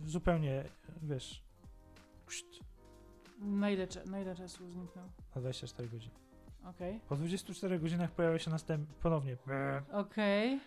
[0.06, 0.64] zupełnie,
[1.02, 1.42] wiesz,
[2.26, 2.46] pszt,
[3.40, 5.04] Na ile, na ile czasu zniknął?
[5.34, 6.14] na 24 godziny.
[6.64, 7.00] Okej.
[7.08, 9.36] Po 24 godzinach pojawia się następ ponownie.
[9.92, 10.60] Okej.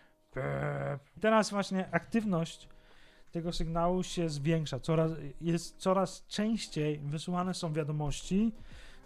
[1.21, 2.69] Teraz właśnie aktywność
[3.31, 4.79] tego sygnału się zwiększa.
[4.79, 8.51] Coraz, jest coraz częściej wysyłane są wiadomości,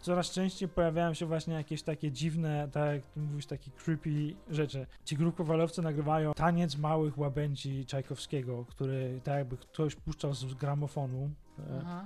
[0.01, 4.87] coraz częściej pojawiają się właśnie jakieś takie dziwne, tak jak mówisz, takie creepy rzeczy.
[5.05, 11.29] Ci grupowalowcy nagrywają taniec małych łabędzi Czajkowskiego, który tak jakby ktoś puszczał z gramofonu.
[11.59, 12.05] e, Aha.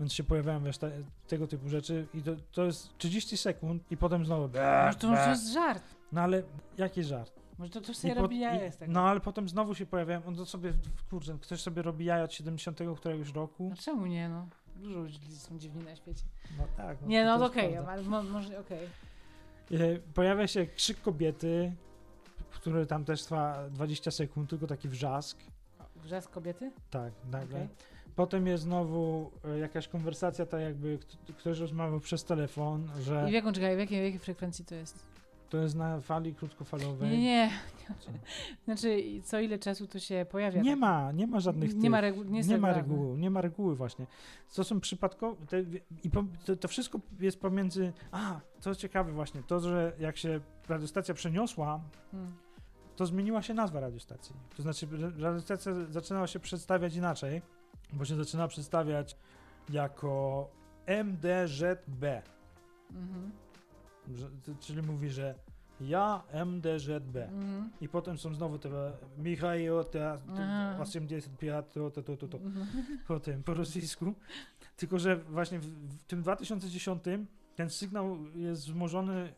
[0.00, 0.90] Więc się pojawiają wiesz, te,
[1.28, 5.22] tego typu rzeczy i to, to jest 30 sekund i potem znowu Może to, może
[5.24, 5.82] to jest żart.
[6.12, 6.42] no ale
[6.78, 7.32] jaki żart?
[7.58, 8.92] Może to ktoś I sobie pot- robi jaja i- z tego.
[8.92, 10.72] No ale potem znowu się pojawiają, on to sobie,
[11.10, 13.66] kurczę, ktoś sobie robi jaja od 70 któregoś roku.
[13.70, 14.46] No czemu nie, no?
[14.76, 16.22] Dużo ludzi są dziwni na świecie.
[16.58, 17.02] No tak.
[17.06, 17.92] Nie, no to to jest okej, prawda.
[17.92, 18.88] ale mo, może okej.
[19.72, 21.72] E, Pojawia się krzyk kobiety,
[22.50, 25.38] który tam też trwa 20 sekund, tylko taki wrzask.
[25.96, 26.72] Wrzask kobiety?
[26.90, 27.56] Tak, nagle.
[27.56, 27.68] Okej.
[28.20, 33.30] Potem jest znowu e, jakaś konwersacja, tak jakby kt- ktoś rozmawiał przez telefon, że I
[33.30, 35.06] w jaką, czekaj, w jakiej, w jakiej frekwencji to jest?
[35.50, 37.10] to jest na fali krótkofalowej.
[37.10, 37.50] Nie, nie.
[38.00, 38.10] Co?
[38.64, 40.62] Znaczy, co ile czasu to się pojawia?
[40.62, 40.78] Nie tak?
[40.80, 43.76] ma, nie ma żadnych Nie tych, ma reguł, nie, nie ma reguły, nie ma reguły
[43.76, 44.06] właśnie.
[44.54, 45.64] To są przypadkowe, te,
[46.04, 50.40] i po, to, to wszystko jest pomiędzy, a, to ciekawe właśnie, to, że jak się
[50.68, 51.80] radiostacja przeniosła,
[52.10, 52.32] Hmm.
[52.96, 54.36] to zmieniła się nazwa radiostacji.
[54.56, 57.42] To znaczy, ra- radiostacja zaczynała się przedstawiać inaczej,
[58.04, 59.16] się zaczynała przedstawiać
[59.70, 60.48] jako
[60.86, 62.22] MDZB,
[62.90, 63.30] Mhm.
[64.60, 65.34] czyli mówi, że
[65.80, 67.16] ja MDZB.
[67.16, 67.70] Mhm.
[67.80, 70.76] I potem są znowu te Michał, te, Aha.
[70.80, 72.38] 85, to, to, to, to.
[72.38, 72.66] Mhm.
[73.08, 74.14] po tym, po rosyjsku.
[74.76, 75.66] Tylko, że właśnie w,
[75.98, 77.02] w tym 2010
[77.56, 79.32] ten sygnał jest wzmożony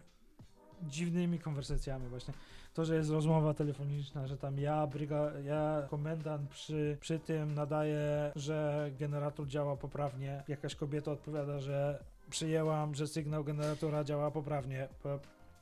[0.82, 2.34] dziwnymi konwersacjami właśnie.
[2.74, 8.32] To, że jest rozmowa telefoniczna, że tam ja, bryga, ja komendant przy, przy tym nadaje,
[8.36, 10.42] że generator działa poprawnie.
[10.48, 14.88] Jakaś kobieta odpowiada, że przyjęłam, że sygnał generatora działa poprawnie.
[15.02, 15.18] Po,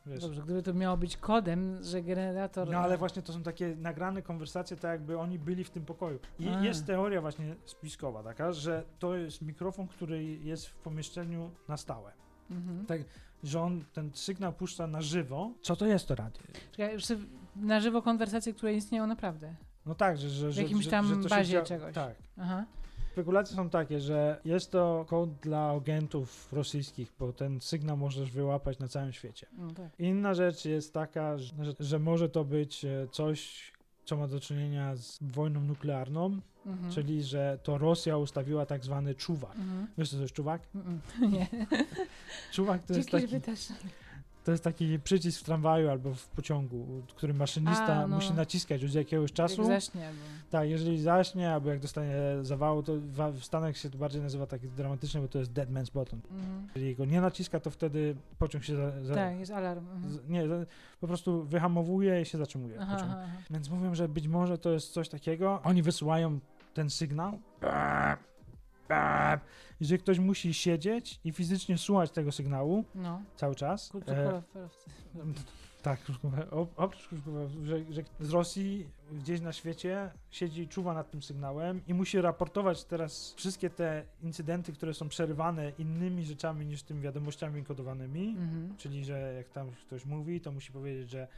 [0.06, 0.20] wiesz.
[0.20, 2.70] Dobrze, gdyby to miało być kodem, że generator...
[2.70, 6.18] No ale właśnie to są takie nagrane konwersacje, tak jakby oni byli w tym pokoju.
[6.38, 6.64] I A.
[6.64, 12.12] jest teoria właśnie spiskowa taka, że to jest mikrofon, który jest w pomieszczeniu na stałe.
[12.50, 12.86] Mhm.
[12.86, 13.00] Tak,
[13.44, 15.50] że on ten sygnał puszcza na żywo.
[15.62, 16.42] Co to jest to radio?
[16.72, 16.96] Czekaj,
[17.56, 19.54] na żywo konwersacje, które istnieją naprawdę.
[19.86, 20.28] No tak, że...
[20.30, 21.94] że W że, jakimś że, tam że się bazie dzia- czegoś.
[21.94, 22.14] Tak.
[22.38, 22.64] Aha.
[23.12, 28.78] Spekulacje są takie, że jest to kod dla agentów rosyjskich, bo ten sygnał możesz wyłapać
[28.78, 29.46] na całym świecie.
[29.52, 29.90] No tak.
[29.98, 33.72] Inna rzecz jest taka, że, że może to być e, coś,
[34.04, 36.92] co ma do czynienia z wojną nuklearną, Mhm.
[36.92, 39.56] czyli że to Rosja ustawiła tak zwany czuwak.
[39.56, 39.86] Mhm.
[39.98, 40.62] Wiesz co to jest czuwak?
[40.74, 41.00] Mm,
[41.32, 41.46] Nie.
[42.52, 43.68] Czuwak to jest, Dzięki, taki, że pytasz.
[44.50, 46.86] To jest taki przycisk w tramwaju albo w pociągu,
[47.16, 48.16] który maszynista A, no.
[48.16, 49.62] musi naciskać od jakiegoś czasu.
[49.62, 50.50] Jak zaśnie, bo...
[50.50, 52.92] Tak, jeżeli zaśnie, albo jak dostanie zawału, to
[53.32, 56.20] w, Stanach się to bardziej nazywa tak dramatycznie, bo to jest dead man's button.
[56.30, 56.68] Mhm.
[56.74, 59.86] Jeżeli go nie naciska, to wtedy pociąg się za, za, Tak, jest alarm.
[59.94, 60.12] Mhm.
[60.12, 60.54] z, nie, za,
[61.00, 63.12] po prostu wyhamowuje i się zatrzymuje Aha, pociąg.
[63.12, 63.26] aha.
[63.50, 65.60] Więc mówią, że być może to jest coś takiego.
[65.64, 66.38] Oni wysyłają
[66.74, 67.38] ten sygnał.
[69.80, 73.88] I że ktoś musi siedzieć i fizycznie słuchać tego sygnału No, cały czas.
[73.88, 74.90] E, krótkofalowcy.
[75.82, 76.00] tak,
[76.76, 77.08] oprócz
[77.64, 82.20] że, że z Rosji gdzieś na świecie siedzi i czuwa nad tym sygnałem i musi
[82.20, 88.28] raportować teraz wszystkie te incydenty, które są przerywane innymi rzeczami niż tymi wiadomościami kodowanymi.
[88.28, 88.76] Mhm.
[88.76, 91.28] Czyli, że jak tam ktoś mówi, to musi powiedzieć, że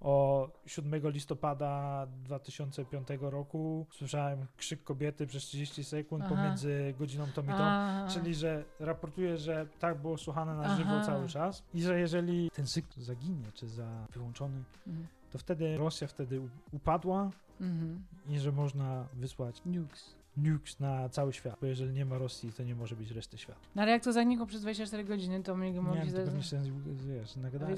[0.00, 6.34] o 7 listopada 2005 roku słyszałem krzyk kobiety przez 30 sekund Aha.
[6.34, 7.54] pomiędzy godziną tą i tą.
[7.54, 11.04] A, Czyli, że raportuje, że tak było słuchane na żywo Aha.
[11.06, 15.06] cały czas i że jeżeli ten sygnał zaginie czy za wyłączony, Mhm.
[15.32, 16.40] to wtedy Rosja wtedy
[16.72, 17.30] upadła
[17.60, 18.04] Mhm.
[18.28, 20.14] i że można wysłać Nukes.
[20.36, 23.60] nukes na cały świat, bo jeżeli nie ma Rosji, to nie może być reszty świata.
[23.74, 26.24] No ale jak to zanikło przez 24 godziny, to my go Nie mogli wiem, to
[26.24, 26.62] pewnie się
[27.06, 27.76] wiesz, nagadają.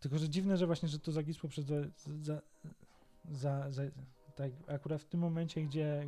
[0.00, 1.74] Tylko, że dziwne, że właśnie, że to zagisło przez za,
[2.22, 2.40] za,
[3.30, 3.82] za, za
[4.36, 6.06] tak akurat w tym momencie, gdzie,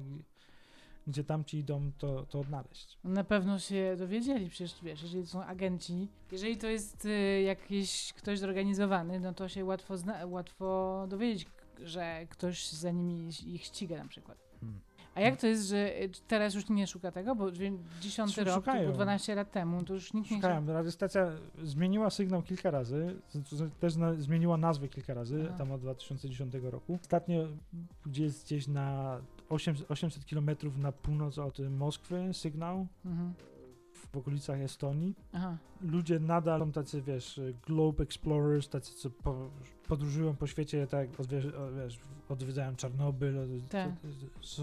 [1.07, 2.98] gdzie tamci idą, to, to odnaleźć.
[3.05, 8.12] Na pewno się dowiedzieli, przecież wiesz, jeżeli to są agenci, jeżeli to jest y, jakiś
[8.12, 11.46] ktoś zorganizowany, no to się łatwo, zna- łatwo dowiedzieć,
[11.85, 14.49] że ktoś za nimi ich ściga na przykład.
[15.14, 17.34] A jak to jest, że y, teraz już nie szuka tego?
[17.34, 18.82] Bo wie- 10 Szu- rok, szukają.
[18.82, 20.66] było 12 lat temu, to już nikt nie Szukają.
[20.66, 21.26] Radiostacja
[21.62, 23.16] zmieniła sygnał kilka razy,
[23.80, 25.58] też na, zmieniła nazwę kilka razy, Aha.
[25.58, 26.98] tam od 2010 roku.
[27.02, 27.46] Ostatnio
[28.06, 29.18] gdzie jest gdzieś na
[29.48, 33.32] 800, 800 km na północ od Moskwy sygnał Mhm.
[34.12, 35.14] W okolicach Estonii.
[35.32, 35.56] Aha.
[35.80, 39.50] Ludzie nadal są tacy, wiesz, globe explorers, tacy, co po,
[39.88, 41.08] podróżują po świecie, tak,
[41.76, 43.34] wiesz, odwiedzają Czarnobyl.
[43.68, 43.90] Tak.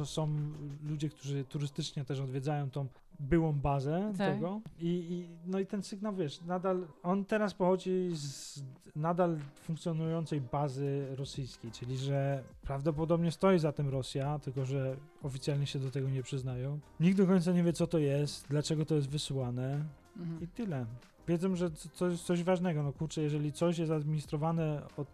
[0.06, 0.36] Są
[0.84, 2.88] ludzie, którzy turystycznie też odwiedzają tą
[3.20, 4.34] byłą bazę Tak.
[4.34, 4.62] tego.
[4.80, 8.64] I, I, no i ten sygnał, wiesz, nadal, on teraz pochodzi z
[8.96, 15.80] nadal funkcjonującej bazy rosyjskiej, czyli że prawdopodobnie stoi za tym Rosja, tylko że oficjalnie się
[15.80, 16.80] do tego nie przyznają.
[17.00, 19.86] Nikt do końca nie wie, co to jest, dlaczego to jest wysyłane.
[20.18, 20.42] Mhm.
[20.44, 20.86] I tyle.
[21.28, 22.84] Wiedzą, że c- to jest coś ważnego.
[22.84, 25.08] No kurczę, jeżeli coś jest administrowane od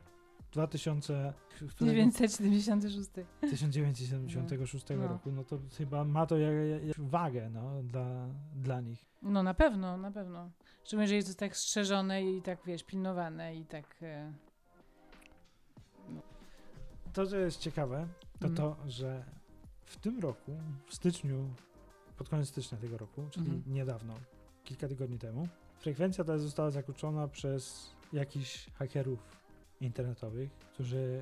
[0.53, 1.33] 2000,
[1.69, 3.09] którego, 976.
[3.41, 5.07] 1976 No.
[5.07, 9.05] roku, no to chyba ma to jak, jak wagę no, dla, dla nich.
[9.21, 10.49] No na pewno, na pewno.
[10.83, 13.95] Szczególnie, że jest to tak strzeżone i tak, wiesz, pilnowane i tak...
[14.01, 14.33] E...
[17.13, 18.07] To, co jest ciekawe,
[18.39, 18.55] to Mhm.
[18.55, 19.23] to, że
[19.85, 20.51] w tym roku,
[20.87, 21.49] w styczniu,
[22.17, 23.73] pod koniec stycznia tego roku, czyli Mhm.
[23.73, 24.13] niedawno,
[24.63, 25.47] kilka tygodni temu,
[25.79, 29.19] frekwencja ta została zakluczona przez jakichś hakerów
[29.81, 31.21] internetowych, którzy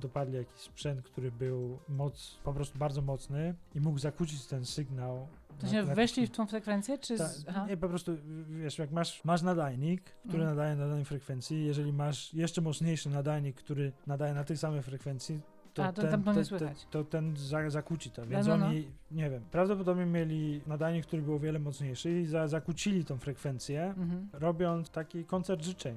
[0.00, 5.28] dopadli jakiś sprzęt, który był moc, po prostu bardzo mocny i mógł zakłócić ten sygnał.
[5.58, 7.18] To na- się na- weszli w tą frekwencję, czy...
[7.18, 7.44] Ta, Z...
[7.68, 8.12] Nie, po prostu,
[8.48, 10.56] wiesz, jak masz, masz nadajnik, który Mhm.
[10.56, 15.40] nadaje na danej frekwencji, jeżeli masz jeszcze mocniejszy nadajnik, który nadaje na tej samej frekwencji,
[15.74, 16.86] to, A, to ten, to słychać.
[16.90, 18.26] to ten za, zakłóci to.
[18.26, 18.66] Więc no, no.
[18.66, 23.18] oni, nie wiem, prawdopodobnie mieli nadajnik, który był o wiele mocniejszy i za, zakłócili tą
[23.18, 24.28] frekwencję, Mhm.
[24.32, 25.96] robiąc taki koncert życzeń.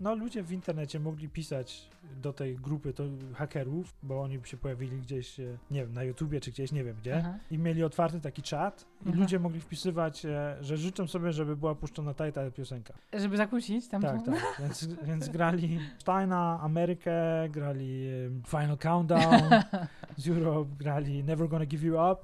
[0.00, 1.88] No, ludzie w internecie mogli pisać
[2.22, 3.04] do tej grupy to
[3.34, 6.96] hakerów, bo oni się pojawili gdzieś, e, nie wiem, na YouTubie czy gdzieś, nie wiem
[7.00, 7.34] gdzie, Aha.
[7.50, 9.18] i mieli otwarty taki czat i Aha.
[9.18, 12.94] ludzie mogli wpisywać, e, że życzą sobie, żeby była puszczona ta i ta piosenka.
[13.12, 14.34] Żeby zakłócić tam Tak, tak.
[14.60, 18.06] Więc, więc grali Steina, Amerykę, grali
[18.46, 19.42] Final Countdown
[20.16, 22.22] z Europe, grali Never Gonna Give You Up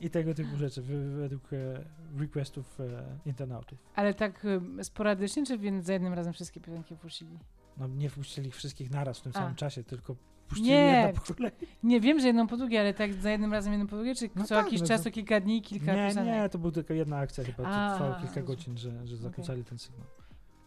[0.00, 0.82] i tego typu rzeczy
[1.20, 1.84] według e,
[2.18, 3.78] requestów e, internautów.
[3.94, 4.44] Ale tak
[4.80, 7.38] y, sporadycznie, czy więc za jednym razem wszystkie piosenki puścili?
[7.78, 9.38] No nie wpuścili ich wszystkich naraz w tym A.
[9.38, 10.16] samym czasie, tylko
[10.48, 11.12] puścili Nie.
[11.26, 11.52] po kolei.
[11.82, 14.30] Nie, wiem, że jedną po drugiej, ale tak za jednym razem jedną po drugiej, czy
[14.36, 16.94] No co tak, jakiś no czas, to- kilka dni, kilka Nie, nie, to była tylko
[16.94, 20.06] jedna akcja chyba, to trwało kilka godzin, że, że zakłócali ten sygnał.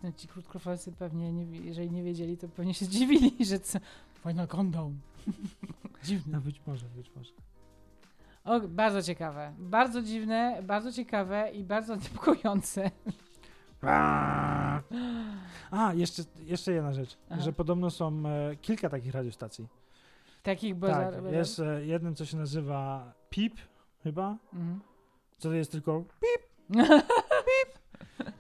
[0.04, 3.80] No, ci krótkofalscy pewnie, nie, jeżeli nie wiedzieli, to pewnie się zdziwili, że co...
[4.24, 4.98] Final countdown.
[6.04, 6.42] Dziwne.
[6.42, 7.32] Być może, być może.
[8.44, 9.54] O, bardzo ciekawe.
[9.58, 12.92] Bardzo dziwne, bardzo ciekawe i bardzo niepokojące.
[15.72, 17.42] A, jeszcze, jeszcze jedna rzecz, Aha.
[17.42, 19.68] że podobno są e, kilka takich radiostacji.
[20.44, 23.54] Takich bo Tak, jest e, jeden, co się nazywa PIP
[24.04, 24.80] chyba, Mhm.
[25.38, 26.74] co to jest tylko i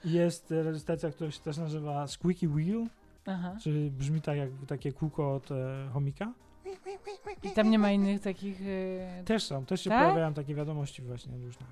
[0.14, 2.88] jest e, radiostacja, która się też nazywa Squeaky Wheel,
[3.26, 3.56] Aha.
[3.62, 6.34] czyli brzmi tak jak takie kółko od e, chomika.
[7.46, 8.62] I tam nie ma innych takich...
[8.62, 10.04] y, Też są, też się Tak?
[10.04, 11.66] pojawiają takie wiadomości właśnie różne.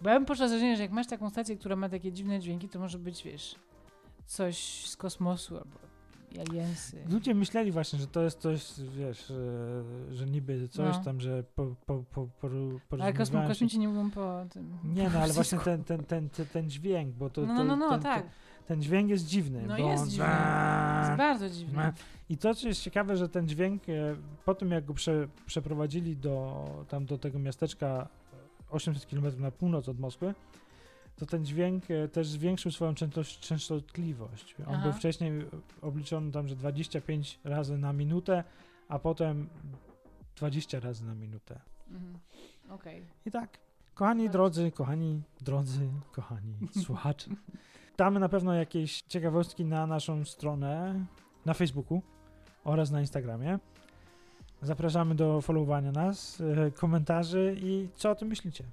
[0.00, 2.40] Bo ja bym poszła z założenia, że jak masz taką stację, która ma takie dziwne
[2.40, 3.54] dźwięki, to może być, wiesz,
[4.26, 5.78] coś z kosmosu albo.
[7.10, 8.64] Ludzie myśleli właśnie, że to jest coś,
[8.96, 11.04] wiesz, e, że niby coś No.
[11.04, 13.12] tam, że po, po, po, po, Ale
[13.48, 14.78] kosmici nie mówią po tym.
[14.84, 17.90] Nie, no ale właśnie ten, ten, ten, ten, ten dźwięk, bo to, No, no, no,
[17.90, 18.26] ten, tak.
[18.66, 19.64] ten, dźwięk jest dziwny.
[19.66, 20.26] No jest dziwny.
[21.00, 21.92] Jest bardzo dziwne.
[22.28, 23.92] I to, co jest ciekawe, że ten dźwięk, e,
[24.44, 28.08] po tym jak go prze, przeprowadzili do, tam do tego miasteczka
[28.70, 30.34] 800 km na północ od Moskwy,
[31.16, 32.94] to ten dźwięk e, też zwiększył swoją
[33.40, 34.54] częstotliwość.
[34.58, 34.82] On Aha.
[34.82, 35.32] był wcześniej
[35.82, 38.44] obliczony tam, że 25 razy na minutę,
[38.88, 39.48] a potem
[40.36, 41.60] 20 razy na minutę.
[41.90, 42.18] Mhm.
[42.70, 43.02] Okej.
[43.26, 43.58] I tak,
[43.94, 47.30] kochani drodzy, kochani drodzy, kochani słuchacze,
[47.96, 51.04] damy na pewno jakieś ciekawostki na naszą stronę
[51.46, 52.02] na Facebooku
[52.64, 53.58] oraz na Instagramie.
[54.62, 58.64] Zapraszamy do followowania nas, e, komentarzy i co o tym myślicie?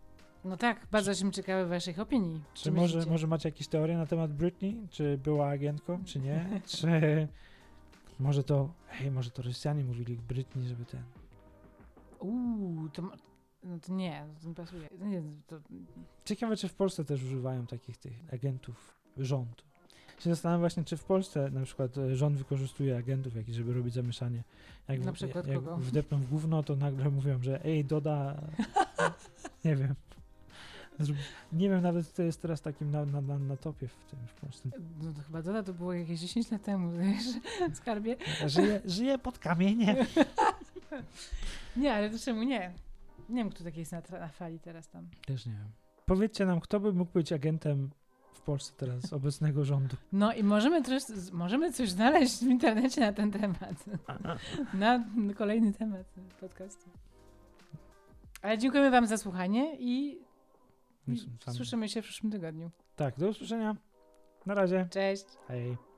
[0.46, 2.42] No tak, bardzo jestem ciekawy waszych opinii.
[2.54, 4.88] Czy Co może, może macie jakieś teorie na temat Britney?
[4.90, 6.46] Czy była agentką, czy nie?
[6.68, 6.88] Czy
[8.20, 11.04] może to, hej, może to Rosjanie mówili Britney, żeby ten...
[12.20, 13.02] Uuu, to,
[13.64, 14.88] no to nie, to nie pasuje.
[15.00, 15.60] Nie, to,
[16.26, 19.64] Ciekawe, czy w Polsce też używają takich tych agentów rządu.
[20.20, 23.94] Się zastanawiam właśnie, czy w Polsce na przykład e, rząd wykorzystuje agentów jakichś, żeby robić
[23.94, 24.44] zamieszanie.
[24.88, 25.78] Jak, Na przykład jak kogo?
[25.78, 28.42] wdepną w gówno, to nagle mówią, że ej, doda,
[29.66, 29.96] nie wiem.
[31.54, 34.34] Nie wiem nawet, kto jest teraz takim na, na, na, na topie w tym w
[34.34, 34.70] Polsce.
[35.02, 37.26] no to chyba Doda to było jakieś 10 lat temu, wiesz,
[37.74, 38.16] skarbie.
[38.46, 39.96] Żyje, żyje pod kamieniem.
[41.78, 42.74] Nie, ale to czemu nie?
[43.30, 45.08] Nie wiem, kto taki jest na, na fali teraz tam.
[45.26, 45.72] Też nie wiem.
[46.06, 47.90] Powiedzcie nam, kto by mógł być agentem
[48.34, 49.96] w Polsce teraz obecnego rządu.
[50.12, 53.86] No i możemy, też, możemy coś znaleźć w internecie na ten temat.
[54.74, 55.06] Na
[55.38, 56.06] kolejny temat
[56.40, 56.90] podcastu.
[58.42, 60.20] Ale dziękujemy Wam za słuchanie i,
[61.50, 62.72] słyszymy się w przyszłym tygodniu.
[62.96, 63.76] Tak, do usłyszenia.
[64.46, 64.88] Na razie.
[64.92, 65.26] Cześć!
[65.48, 65.91] Hej.